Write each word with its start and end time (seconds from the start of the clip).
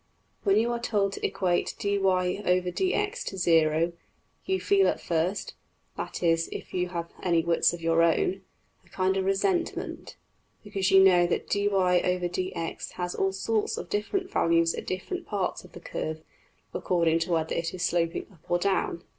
When 0.41 0.57
you 0.57 0.71
are 0.71 0.79
told 0.79 1.13
to 1.13 1.23
equate 1.23 1.75
$\dfrac{dy}{dx}$ 1.77 3.23
to 3.25 3.37
zero, 3.37 3.93
you 4.47 4.59
feel 4.59 4.87
at 4.87 4.99
first 4.99 5.53
(that 5.95 6.23
is 6.23 6.49
if 6.51 6.73
you 6.73 6.89
have 6.89 7.11
any 7.21 7.43
wits 7.43 7.71
of 7.71 7.83
your 7.83 8.01
own) 8.01 8.41
a 8.83 8.89
kind 8.89 9.15
of 9.15 9.25
resentment, 9.25 10.15
because 10.63 10.89
you 10.89 11.03
know 11.03 11.27
that 11.27 11.47
$\dfrac{dy}{dx}$ 11.49 12.93
has 12.93 13.13
all 13.13 13.31
sorts 13.31 13.77
of 13.77 13.89
different 13.91 14.31
values 14.31 14.73
at 14.73 14.87
different 14.87 15.27
parts 15.27 15.63
of 15.63 15.73
the 15.73 15.79
curve, 15.79 16.23
according 16.73 17.19
to 17.19 17.31
whether 17.33 17.53
it 17.53 17.71
is 17.71 17.83
sloping 17.83 18.25
up 18.31 18.49
or 18.49 18.57
down. 18.57 19.03